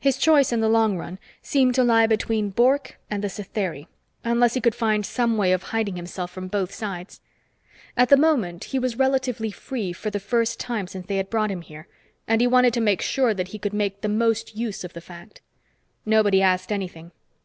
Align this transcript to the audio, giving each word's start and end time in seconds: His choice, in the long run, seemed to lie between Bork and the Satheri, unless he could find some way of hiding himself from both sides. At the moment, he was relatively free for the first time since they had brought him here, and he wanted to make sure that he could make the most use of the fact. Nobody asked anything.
His 0.00 0.18
choice, 0.18 0.50
in 0.52 0.58
the 0.60 0.68
long 0.68 0.98
run, 0.98 1.20
seemed 1.40 1.76
to 1.76 1.84
lie 1.84 2.08
between 2.08 2.50
Bork 2.50 2.98
and 3.08 3.22
the 3.22 3.28
Satheri, 3.28 3.86
unless 4.24 4.54
he 4.54 4.60
could 4.60 4.74
find 4.74 5.06
some 5.06 5.36
way 5.36 5.52
of 5.52 5.62
hiding 5.62 5.94
himself 5.94 6.32
from 6.32 6.48
both 6.48 6.74
sides. 6.74 7.20
At 7.96 8.08
the 8.08 8.16
moment, 8.16 8.64
he 8.64 8.80
was 8.80 8.98
relatively 8.98 9.52
free 9.52 9.92
for 9.92 10.10
the 10.10 10.18
first 10.18 10.58
time 10.58 10.88
since 10.88 11.06
they 11.06 11.18
had 11.18 11.30
brought 11.30 11.52
him 11.52 11.60
here, 11.60 11.86
and 12.26 12.40
he 12.40 12.46
wanted 12.48 12.74
to 12.74 12.80
make 12.80 13.02
sure 13.02 13.34
that 13.34 13.48
he 13.54 13.58
could 13.60 13.72
make 13.72 14.00
the 14.00 14.08
most 14.08 14.56
use 14.56 14.82
of 14.82 14.94
the 14.94 15.00
fact. 15.00 15.42
Nobody 16.04 16.42
asked 16.42 16.72
anything. 16.72 17.12